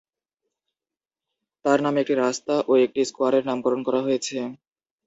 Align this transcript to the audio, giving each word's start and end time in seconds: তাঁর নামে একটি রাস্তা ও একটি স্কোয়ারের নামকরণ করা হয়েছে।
তাঁর 1.65 1.79
নামে 1.81 1.99
একটি 2.01 2.15
রাস্তা 2.17 2.53
ও 2.67 2.81
একটি 2.85 3.01
স্কোয়ারের 3.09 3.43
নামকরণ 3.49 3.81
করা 3.87 3.99
হয়েছে। 4.01 4.37